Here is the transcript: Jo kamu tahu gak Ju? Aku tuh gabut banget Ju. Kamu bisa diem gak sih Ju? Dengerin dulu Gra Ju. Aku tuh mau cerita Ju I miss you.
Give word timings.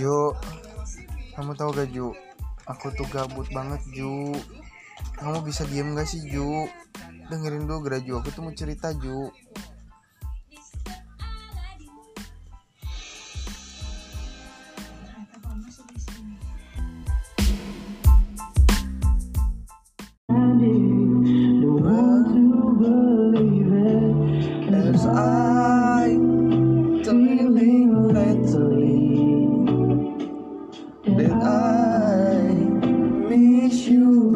Jo 0.00 0.32
kamu 1.36 1.56
tahu 1.56 1.70
gak 1.76 1.88
Ju? 1.92 2.12
Aku 2.68 2.92
tuh 2.96 3.08
gabut 3.08 3.48
banget 3.52 3.80
Ju. 3.96 4.36
Kamu 5.16 5.40
bisa 5.40 5.64
diem 5.68 5.96
gak 5.96 6.08
sih 6.08 6.20
Ju? 6.28 6.68
Dengerin 7.32 7.64
dulu 7.64 7.88
Gra 7.88 7.96
Ju. 8.00 8.20
Aku 8.20 8.28
tuh 8.34 8.44
mau 8.44 8.52
cerita 8.52 8.92
Ju 8.96 9.32
I 31.60 32.54
miss 33.28 33.86
you. 33.86 34.29